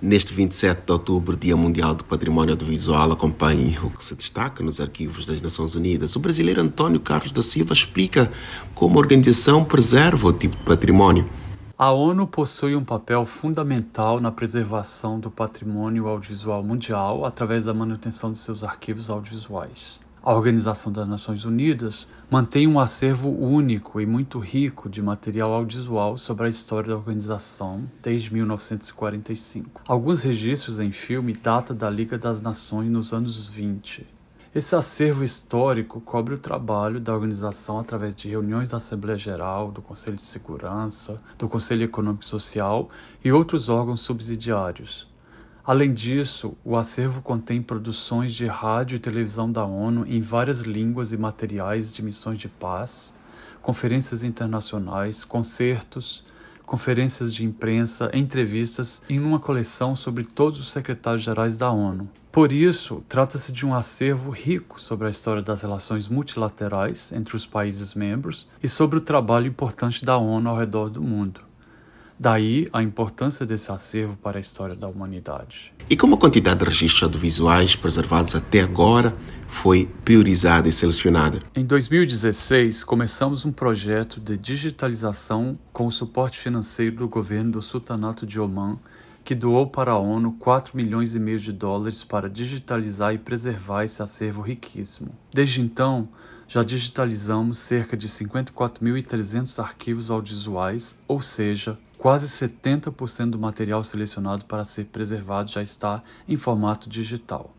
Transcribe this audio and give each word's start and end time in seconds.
Neste 0.00 0.32
27 0.32 0.86
de 0.86 0.92
outubro, 0.92 1.36
Dia 1.36 1.56
Mundial 1.56 1.92
do 1.92 2.04
Património 2.04 2.52
Audiovisual, 2.52 3.10
acompanhe 3.10 3.76
o 3.82 3.90
que 3.90 4.04
se 4.04 4.14
destaca 4.14 4.62
nos 4.62 4.80
arquivos 4.80 5.26
das 5.26 5.42
Nações 5.42 5.74
Unidas. 5.74 6.14
O 6.14 6.20
brasileiro 6.20 6.60
Antônio 6.60 7.00
Carlos 7.00 7.32
da 7.32 7.42
Silva 7.42 7.72
explica 7.72 8.30
como 8.76 8.94
a 8.94 9.00
organização 9.00 9.64
preserva 9.64 10.28
o 10.28 10.32
tipo 10.32 10.56
de 10.56 10.62
património. 10.62 11.28
A 11.76 11.90
ONU 11.90 12.28
possui 12.28 12.76
um 12.76 12.84
papel 12.84 13.26
fundamental 13.26 14.20
na 14.20 14.30
preservação 14.30 15.18
do 15.18 15.32
patrimônio 15.32 16.06
audiovisual 16.06 16.62
mundial 16.62 17.24
através 17.24 17.64
da 17.64 17.74
manutenção 17.74 18.30
de 18.30 18.38
seus 18.38 18.62
arquivos 18.62 19.10
audiovisuais. 19.10 19.98
A 20.28 20.34
Organização 20.34 20.92
das 20.92 21.08
Nações 21.08 21.46
Unidas 21.46 22.06
mantém 22.30 22.66
um 22.66 22.78
acervo 22.78 23.30
único 23.30 23.98
e 23.98 24.04
muito 24.04 24.38
rico 24.38 24.86
de 24.86 25.00
material 25.00 25.54
audiovisual 25.54 26.18
sobre 26.18 26.44
a 26.44 26.50
história 26.50 26.90
da 26.90 26.96
organização 26.98 27.90
desde 28.02 28.34
1945. 28.34 29.80
Alguns 29.88 30.22
registros 30.22 30.80
em 30.80 30.92
filme 30.92 31.32
datam 31.32 31.74
da 31.74 31.88
Liga 31.88 32.18
das 32.18 32.42
Nações 32.42 32.90
nos 32.90 33.14
anos 33.14 33.48
20. 33.48 34.06
Esse 34.54 34.76
acervo 34.76 35.24
histórico 35.24 35.98
cobre 35.98 36.34
o 36.34 36.38
trabalho 36.38 37.00
da 37.00 37.14
organização 37.14 37.78
através 37.78 38.14
de 38.14 38.28
reuniões 38.28 38.68
da 38.68 38.76
Assembleia 38.76 39.16
Geral, 39.16 39.72
do 39.72 39.80
Conselho 39.80 40.16
de 40.16 40.22
Segurança, 40.22 41.16
do 41.38 41.48
Conselho 41.48 41.84
Econômico 41.84 42.24
e 42.24 42.28
Social 42.28 42.86
e 43.24 43.32
outros 43.32 43.70
órgãos 43.70 44.02
subsidiários. 44.02 45.07
Além 45.68 45.92
disso, 45.92 46.56
o 46.64 46.78
acervo 46.78 47.20
contém 47.20 47.60
produções 47.60 48.32
de 48.32 48.46
rádio 48.46 48.96
e 48.96 48.98
televisão 48.98 49.52
da 49.52 49.66
ONU 49.66 50.06
em 50.06 50.18
várias 50.18 50.60
línguas 50.60 51.12
e 51.12 51.18
materiais 51.18 51.92
de 51.92 52.02
missões 52.02 52.38
de 52.38 52.48
paz, 52.48 53.12
conferências 53.60 54.24
internacionais, 54.24 55.26
concertos, 55.26 56.24
conferências 56.64 57.34
de 57.34 57.44
imprensa, 57.44 58.10
entrevistas 58.14 59.02
em 59.10 59.20
uma 59.20 59.38
coleção 59.38 59.94
sobre 59.94 60.24
todos 60.24 60.58
os 60.58 60.72
secretários-gerais 60.72 61.58
da 61.58 61.70
ONU. 61.70 62.08
Por 62.32 62.50
isso, 62.50 63.04
trata-se 63.06 63.52
de 63.52 63.66
um 63.66 63.74
acervo 63.74 64.30
rico 64.30 64.80
sobre 64.80 65.06
a 65.06 65.10
história 65.10 65.42
das 65.42 65.60
relações 65.60 66.08
multilaterais 66.08 67.12
entre 67.12 67.36
os 67.36 67.44
países 67.44 67.92
membros 67.92 68.46
e 68.62 68.70
sobre 68.70 68.96
o 68.96 69.02
trabalho 69.02 69.46
importante 69.48 70.02
da 70.02 70.16
ONU 70.16 70.48
ao 70.48 70.56
redor 70.56 70.88
do 70.88 71.02
mundo. 71.02 71.46
Daí 72.20 72.68
a 72.72 72.82
importância 72.82 73.46
desse 73.46 73.70
acervo 73.70 74.16
para 74.16 74.38
a 74.38 74.40
história 74.40 74.74
da 74.74 74.88
humanidade. 74.88 75.72
E 75.88 75.96
como 75.96 76.16
a 76.16 76.18
quantidade 76.18 76.58
de 76.58 76.64
registros 76.64 77.04
audiovisuais 77.04 77.76
preservados 77.76 78.34
até 78.34 78.60
agora 78.60 79.16
foi 79.46 79.88
priorizada 80.04 80.68
e 80.68 80.72
selecionada? 80.72 81.38
Em 81.54 81.64
2016, 81.64 82.82
começamos 82.82 83.44
um 83.44 83.52
projeto 83.52 84.20
de 84.20 84.36
digitalização 84.36 85.56
com 85.72 85.86
o 85.86 85.92
suporte 85.92 86.40
financeiro 86.40 86.96
do 86.96 87.08
governo 87.08 87.52
do 87.52 87.62
Sultanato 87.62 88.26
de 88.26 88.40
Oman, 88.40 88.80
que 89.24 89.34
doou 89.34 89.68
para 89.68 89.92
a 89.92 89.98
ONU 89.98 90.32
4 90.40 90.76
milhões 90.76 91.14
e 91.14 91.20
meio 91.20 91.38
de 91.38 91.52
dólares 91.52 92.02
para 92.02 92.28
digitalizar 92.28 93.14
e 93.14 93.18
preservar 93.18 93.84
esse 93.84 94.02
acervo 94.02 94.42
riquíssimo. 94.42 95.10
Desde 95.32 95.60
então, 95.60 96.08
já 96.48 96.64
digitalizamos 96.64 97.58
cerca 97.58 97.96
de 97.96 98.08
54.300 98.08 99.62
arquivos 99.62 100.10
audiovisuais, 100.10 100.96
ou 101.06 101.20
seja, 101.20 101.78
quase 101.98 102.28
70% 102.28 103.30
do 103.30 103.40
material 103.40 103.82
selecionado 103.82 104.44
para 104.44 104.64
ser 104.64 104.84
preservado 104.84 105.50
já 105.50 105.62
está 105.62 106.02
em 106.28 106.36
formato 106.36 106.88
digital. 106.88 107.50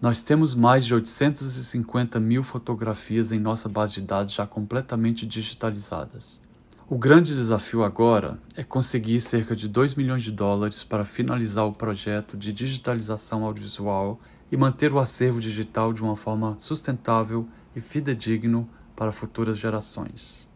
Nós 0.00 0.22
temos 0.22 0.54
mais 0.54 0.84
de 0.84 0.94
850 0.94 2.20
mil 2.20 2.44
fotografias 2.44 3.32
em 3.32 3.40
nossa 3.40 3.68
base 3.68 3.94
de 3.94 4.02
dados 4.02 4.34
já 4.34 4.46
completamente 4.46 5.26
digitalizadas. 5.26 6.40
O 6.88 6.96
grande 6.96 7.34
desafio 7.34 7.82
agora 7.82 8.38
é 8.54 8.62
conseguir 8.62 9.20
cerca 9.20 9.56
de 9.56 9.66
2 9.66 9.94
milhões 9.94 10.22
de 10.22 10.30
dólares 10.30 10.84
para 10.84 11.04
finalizar 11.04 11.66
o 11.66 11.72
projeto 11.72 12.36
de 12.36 12.52
digitalização 12.52 13.44
audiovisual 13.44 14.18
e 14.52 14.56
manter 14.56 14.92
o 14.92 14.98
acervo 14.98 15.40
digital 15.40 15.92
de 15.92 16.02
uma 16.02 16.16
forma 16.16 16.58
sustentável 16.58 17.48
e 17.74 17.80
fidedigno 17.80 18.68
para 18.94 19.12
futuras 19.12 19.58
gerações. 19.58 20.47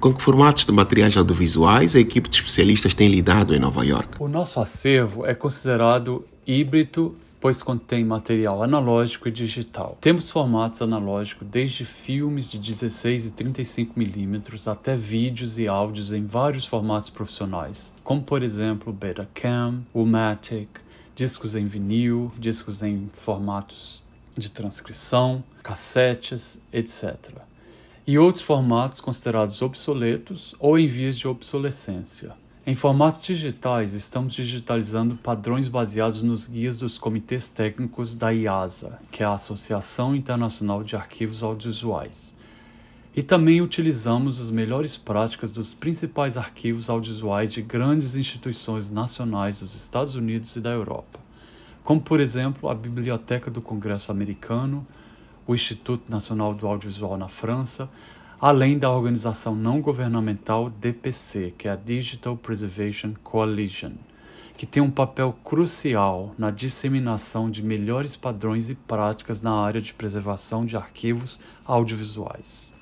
Com 0.00 0.14
que 0.14 0.22
formatos 0.22 0.64
de 0.64 0.72
materiais 0.72 1.14
audiovisuais 1.14 1.94
a 1.94 2.00
equipe 2.00 2.26
de 2.26 2.36
especialistas 2.36 2.94
tem 2.94 3.06
lidado 3.06 3.54
em 3.54 3.58
Nova 3.58 3.84
York? 3.84 4.16
O 4.18 4.28
nosso 4.28 4.58
acervo 4.58 5.26
é 5.26 5.34
considerado 5.34 6.24
híbrido, 6.46 7.14
pois 7.38 7.62
contém 7.62 8.02
material 8.02 8.62
analógico 8.62 9.28
e 9.28 9.30
digital. 9.30 9.98
Temos 10.00 10.30
formatos 10.30 10.80
analógicos 10.80 11.46
desde 11.46 11.84
filmes 11.84 12.50
de 12.50 12.58
16 12.58 13.26
e 13.26 13.32
35 13.32 13.98
milímetros 13.98 14.66
até 14.66 14.96
vídeos 14.96 15.58
e 15.58 15.68
áudios 15.68 16.14
em 16.14 16.22
vários 16.22 16.64
formatos 16.64 17.10
profissionais, 17.10 17.92
como 18.02 18.22
por 18.22 18.42
exemplo 18.42 18.94
Betacam, 18.94 19.82
Umatic, 19.92 20.80
discos 21.14 21.54
em 21.54 21.66
vinil, 21.66 22.32
discos 22.38 22.82
em 22.82 23.10
formatos 23.12 24.02
de 24.34 24.50
transcrição, 24.50 25.44
cassetes, 25.62 26.58
etc. 26.72 27.42
E 28.10 28.18
outros 28.18 28.44
formatos 28.44 29.00
considerados 29.00 29.62
obsoletos 29.62 30.52
ou 30.58 30.76
em 30.76 30.88
vias 30.88 31.16
de 31.16 31.28
obsolescência. 31.28 32.32
Em 32.66 32.74
formatos 32.74 33.22
digitais, 33.22 33.94
estamos 33.94 34.32
digitalizando 34.32 35.14
padrões 35.14 35.68
baseados 35.68 36.20
nos 36.20 36.48
guias 36.48 36.76
dos 36.76 36.98
comitês 36.98 37.48
técnicos 37.48 38.16
da 38.16 38.30
IASA, 38.30 38.98
que 39.12 39.22
é 39.22 39.26
a 39.26 39.34
Associação 39.34 40.12
Internacional 40.12 40.82
de 40.82 40.96
Arquivos 40.96 41.44
Audiovisuais. 41.44 42.34
E 43.14 43.22
também 43.22 43.62
utilizamos 43.62 44.40
as 44.40 44.50
melhores 44.50 44.96
práticas 44.96 45.52
dos 45.52 45.72
principais 45.72 46.36
arquivos 46.36 46.90
audiovisuais 46.90 47.52
de 47.52 47.62
grandes 47.62 48.16
instituições 48.16 48.90
nacionais 48.90 49.60
dos 49.60 49.76
Estados 49.76 50.16
Unidos 50.16 50.56
e 50.56 50.60
da 50.60 50.70
Europa 50.70 51.20
como 51.82 52.00
por 52.00 52.20
exemplo 52.20 52.68
a 52.68 52.74
Biblioteca 52.74 53.50
do 53.50 53.60
Congresso 53.60 54.12
Americano, 54.12 54.86
o 55.50 55.54
Instituto 55.54 56.08
Nacional 56.08 56.54
do 56.54 56.64
Audiovisual 56.64 57.16
na 57.16 57.28
França, 57.28 57.88
além 58.40 58.78
da 58.78 58.88
organização 58.88 59.52
não 59.52 59.80
governamental 59.80 60.70
DPC, 60.70 61.52
que 61.58 61.66
é 61.66 61.72
a 61.72 61.76
Digital 61.76 62.36
Preservation 62.36 63.14
Coalition, 63.24 63.94
que 64.56 64.64
tem 64.64 64.80
um 64.80 64.92
papel 64.92 65.36
crucial 65.42 66.32
na 66.38 66.52
disseminação 66.52 67.50
de 67.50 67.64
melhores 67.64 68.14
padrões 68.14 68.70
e 68.70 68.76
práticas 68.76 69.40
na 69.40 69.52
área 69.52 69.80
de 69.80 69.92
preservação 69.92 70.64
de 70.64 70.76
arquivos 70.76 71.40
audiovisuais. 71.64 72.72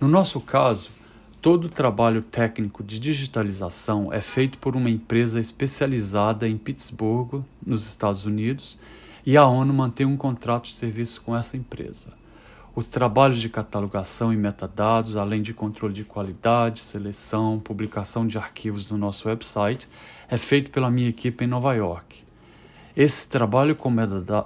No 0.00 0.06
nosso 0.06 0.40
caso, 0.40 0.90
Todo 1.44 1.66
o 1.66 1.68
trabalho 1.68 2.22
técnico 2.22 2.82
de 2.82 2.98
digitalização 2.98 4.10
é 4.10 4.22
feito 4.22 4.56
por 4.56 4.74
uma 4.74 4.88
empresa 4.88 5.38
especializada 5.38 6.48
em 6.48 6.56
Pittsburgh, 6.56 7.44
nos 7.66 7.86
Estados 7.86 8.24
Unidos, 8.24 8.78
e 9.24 9.36
a 9.36 9.46
ONU 9.46 9.72
mantém 9.72 10.06
um 10.06 10.16
contrato 10.16 10.64
de 10.64 10.76
serviço 10.76 11.22
com 11.22 11.36
essa 11.36 11.56
empresa. 11.56 12.12
Os 12.76 12.88
trabalhos 12.88 13.40
de 13.40 13.48
catalogação 13.48 14.32
e 14.32 14.36
metadados, 14.36 15.16
além 15.16 15.40
de 15.40 15.54
controle 15.54 15.94
de 15.94 16.04
qualidade, 16.04 16.80
seleção, 16.80 17.60
publicação 17.60 18.26
de 18.26 18.36
arquivos 18.36 18.90
no 18.90 18.98
nosso 18.98 19.28
website, 19.28 19.88
é 20.28 20.36
feito 20.36 20.70
pela 20.70 20.90
minha 20.90 21.08
equipe 21.08 21.44
em 21.44 21.48
Nova 21.48 21.72
York. 21.72 22.24
Esse 22.96 23.28
trabalho 23.28 23.76
com 23.76 23.90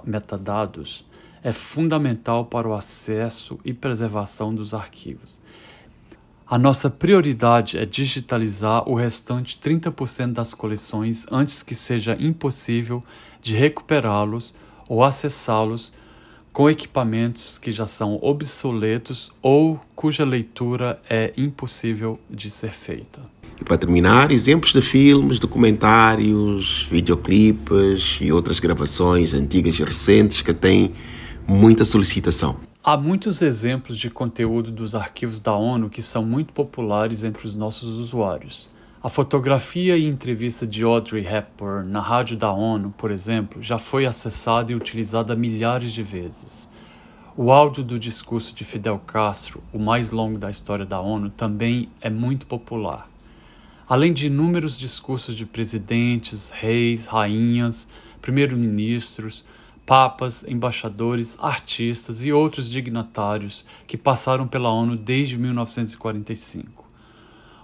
metadados 0.05 1.03
é 1.43 1.51
fundamental 1.51 2.45
para 2.45 2.67
o 2.67 2.73
acesso 2.73 3.59
e 3.65 3.73
preservação 3.73 4.53
dos 4.53 4.73
arquivos. 4.73 5.39
A 6.45 6.57
nossa 6.57 6.89
prioridade 6.89 7.77
é 7.77 7.85
digitalizar 7.85 8.87
o 8.89 8.95
restante 8.95 9.59
30% 9.59 10.33
das 10.33 10.53
coleções 10.53 11.25
antes 11.31 11.61
que 11.61 11.75
seja 11.75 12.17
impossível 12.19 13.03
de 13.41 13.55
recuperá-los 13.55 14.53
ou 14.89 15.03
acessá-los 15.03 15.93
com 16.51 16.69
equipamentos 16.69 17.57
que 17.57 17.71
já 17.71 17.87
são 17.87 18.19
obsoletos 18.21 19.31
ou 19.41 19.79
cuja 19.95 20.25
leitura 20.25 20.99
é 21.09 21.31
impossível 21.37 22.19
de 22.29 22.49
ser 22.49 22.73
feita. 22.73 23.21
E 23.61 23.63
para 23.63 23.77
terminar, 23.77 24.31
exemplos 24.31 24.73
de 24.73 24.81
filmes, 24.81 25.37
documentários, 25.37 26.87
videoclipes 26.89 28.17
e 28.19 28.31
outras 28.31 28.59
gravações 28.59 29.33
antigas 29.33 29.79
e 29.79 29.83
recentes 29.83 30.41
que 30.41 30.53
têm 30.53 30.93
muita 31.47 31.85
solicitação. 31.85 32.57
Há 32.83 32.97
muitos 32.97 33.41
exemplos 33.41 33.97
de 33.97 34.09
conteúdo 34.09 34.71
dos 34.71 34.95
arquivos 34.95 35.39
da 35.39 35.53
ONU 35.53 35.89
que 35.89 36.01
são 36.01 36.25
muito 36.25 36.53
populares 36.53 37.23
entre 37.23 37.45
os 37.45 37.55
nossos 37.55 37.99
usuários. 37.99 38.69
A 39.01 39.07
fotografia 39.07 39.95
e 39.95 40.03
entrevista 40.03 40.67
de 40.67 40.83
Audrey 40.83 41.25
Hepburn 41.25 41.89
na 41.89 42.01
rádio 42.01 42.35
da 42.35 42.51
ONU, 42.51 42.93
por 42.97 43.11
exemplo, 43.11 43.63
já 43.63 43.79
foi 43.79 44.05
acessada 44.05 44.73
e 44.73 44.75
utilizada 44.75 45.37
milhares 45.37 45.93
de 45.93 46.03
vezes. 46.03 46.67
O 47.37 47.49
áudio 47.49 47.81
do 47.81 47.97
discurso 47.97 48.53
de 48.53 48.65
Fidel 48.65 48.99
Castro, 48.99 49.63
o 49.71 49.81
mais 49.81 50.11
longo 50.11 50.37
da 50.37 50.51
história 50.51 50.85
da 50.85 50.99
ONU, 50.99 51.29
também 51.29 51.87
é 52.01 52.09
muito 52.09 52.45
popular. 52.45 53.09
Além 53.87 54.11
de 54.11 54.27
inúmeros 54.27 54.77
discursos 54.77 55.33
de 55.33 55.45
presidentes, 55.45 56.51
reis, 56.51 57.05
rainhas, 57.05 57.87
primeiros-ministros, 58.21 59.45
papas, 59.85 60.43
embaixadores, 60.45 61.37
artistas 61.39 62.25
e 62.25 62.33
outros 62.33 62.69
dignatários 62.69 63.65
que 63.87 63.95
passaram 63.95 64.45
pela 64.45 64.69
ONU 64.69 64.97
desde 64.97 65.37
1945. 65.37 66.88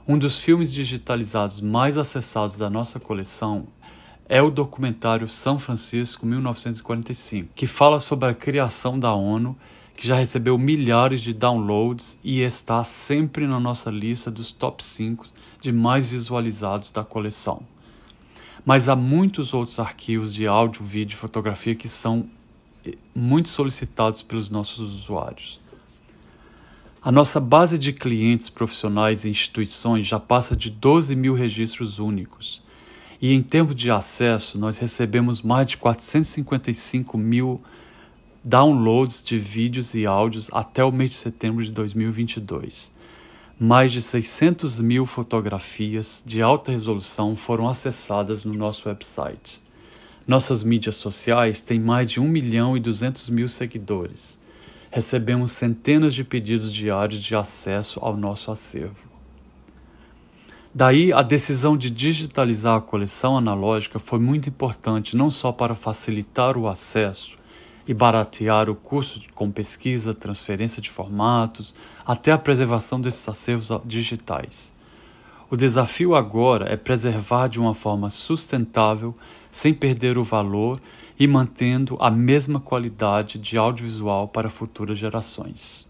Um 0.08 0.20
dos 0.20 0.38
filmes 0.38 0.72
digitalizados 0.72 1.60
mais 1.62 1.98
acessados 1.98 2.56
da 2.56 2.70
nossa 2.70 3.00
coleção 3.00 3.66
é 4.30 4.40
o 4.40 4.52
documentário 4.52 5.28
São 5.28 5.58
Francisco 5.58 6.28
1945, 6.28 7.50
que 7.56 7.66
fala 7.66 8.00
sobre 8.00 8.30
a 8.30 8.34
criação 8.36 9.00
da 9.00 9.12
ONU, 9.16 9.58
que 9.96 10.08
já 10.08 10.14
recebeu 10.14 10.60
milhares 10.60 11.22
de 11.22 11.34
downloads 11.34 12.20
e 12.24 12.42
está 12.42 12.84
sempre 12.84 13.48
na 13.48 13.60
nossa 13.60 13.90
lista 13.90 14.30
dos 14.30 14.52
top 14.52 14.84
5 14.84 15.26
de 15.60 15.72
mais 15.72 16.08
visualizados 16.08 16.92
da 16.92 17.04
coleção. 17.04 17.64
Mas 18.64 18.88
há 18.88 18.96
muitos 18.96 19.56
outros 19.56 19.80
arquivos 19.80 20.36
de 20.36 20.46
áudio, 20.46 20.84
vídeo 20.84 21.16
e 21.16 21.18
fotografia 21.18 21.74
que 21.74 21.90
são 21.90 22.30
eh, 22.86 22.94
muito 23.16 23.50
solicitados 23.50 24.22
pelos 24.22 24.52
nossos 24.52 24.78
usuários. 24.94 25.60
A 27.06 27.12
nossa 27.12 27.40
base 27.40 27.78
de 27.78 27.94
clientes 27.94 28.50
profissionais 28.50 29.26
e 29.26 29.30
instituições 29.30 30.08
já 30.08 30.20
passa 30.20 30.56
de 30.56 30.72
12 30.72 31.16
mil 31.16 31.36
registros 31.36 32.00
únicos. 32.00 32.64
E 33.22 33.32
em 33.32 33.44
termos 33.44 33.76
de 33.76 33.92
acesso, 33.92 34.58
nós 34.58 34.80
recebemos 34.80 35.44
mais 35.44 35.68
de 35.68 35.78
455 35.78 37.16
mil 37.16 37.58
downloads 38.44 39.22
de 39.24 39.38
vídeos 39.38 39.94
e 39.94 40.08
áudios 40.08 40.50
até 40.52 40.84
o 40.84 40.92
mês 40.92 41.12
de 41.12 41.18
setembro 41.18 41.64
de 41.64 41.72
2022. 41.72 42.92
Mais 43.60 43.92
de 43.92 44.02
600 44.02 44.82
mil 44.82 45.06
fotografias 45.06 46.24
de 46.26 46.42
alta 46.42 46.72
resolução 46.72 47.36
foram 47.36 47.70
acessadas 47.70 48.44
no 48.44 48.56
nosso 48.56 48.90
website. 48.90 49.62
Nossas 50.28 50.64
mídias 50.64 50.96
sociais 50.96 51.62
têm 51.62 51.80
mais 51.80 52.10
de 52.10 52.20
1 52.20 52.28
milhão 52.28 52.76
e 52.76 52.80
200 52.80 53.30
mil 53.30 53.48
seguidores. 53.48 54.44
Recebemos 54.96 55.52
centenas 55.52 56.16
de 56.16 56.24
pedidos 56.24 56.72
diários 56.72 57.22
de 57.22 57.36
acesso 57.36 58.00
ao 58.02 58.16
nosso 58.16 58.50
acervo. 58.50 59.10
Daí, 60.74 61.12
a 61.12 61.22
decisão 61.22 61.76
de 61.76 61.90
digitalizar 61.90 62.78
a 62.78 62.82
coleção 62.82 63.38
analógica 63.38 64.00
foi 64.00 64.20
muito 64.20 64.48
importante 64.48 65.18
não 65.18 65.30
só 65.30 65.52
para 65.52 65.76
facilitar 65.76 66.58
o 66.58 66.66
acesso 66.66 67.38
e 67.86 67.94
baratear 67.94 68.70
o 68.70 68.76
custo 68.76 69.20
com 69.34 69.52
pesquisa, 69.52 70.14
transferência 70.14 70.82
de 70.82 70.90
formatos, 70.90 71.76
até 72.06 72.32
a 72.32 72.38
preservação 72.38 73.02
desses 73.02 73.28
acervos 73.28 73.68
digitais. 73.84 74.74
O 75.50 75.58
desafio 75.58 76.16
agora 76.16 76.72
é 76.72 76.78
preservar 76.78 77.50
de 77.50 77.60
uma 77.60 77.74
forma 77.74 78.10
sustentável, 78.10 79.14
sem 79.52 79.74
perder 79.74 80.18
o 80.18 80.24
valor 80.24 80.80
e 81.18 81.28
mantendo 81.28 81.98
a 82.00 82.12
mesma 82.12 82.60
qualidade 82.60 83.38
de 83.38 83.58
audiovisual 83.58 84.28
para 84.28 84.50
futuras 84.50 84.98
gerações. 84.98 85.86